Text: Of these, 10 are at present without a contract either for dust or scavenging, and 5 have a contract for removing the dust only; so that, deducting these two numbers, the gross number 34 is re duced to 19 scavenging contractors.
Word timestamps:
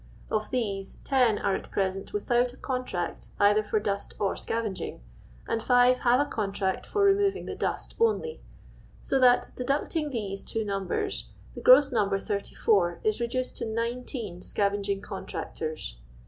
Of 0.31 0.49
these, 0.49 0.97
10 1.03 1.37
are 1.37 1.53
at 1.53 1.69
present 1.69 2.11
without 2.11 2.53
a 2.53 2.57
contract 2.57 3.29
either 3.39 3.61
for 3.61 3.79
dust 3.79 4.15
or 4.17 4.35
scavenging, 4.35 4.99
and 5.47 5.61
5 5.61 5.99
have 5.99 6.19
a 6.19 6.25
contract 6.25 6.87
for 6.87 7.03
removing 7.03 7.45
the 7.45 7.53
dust 7.53 7.93
only; 7.99 8.41
so 9.03 9.19
that, 9.19 9.55
deducting 9.55 10.09
these 10.09 10.41
two 10.43 10.65
numbers, 10.65 11.29
the 11.53 11.61
gross 11.61 11.91
number 11.91 12.19
34 12.19 13.01
is 13.03 13.21
re 13.21 13.27
duced 13.27 13.55
to 13.57 13.65
19 13.67 14.41
scavenging 14.41 15.01
contractors. 15.01 15.97